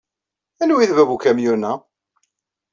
[0.61, 1.73] Anwa ay d bab n ukamyun-a?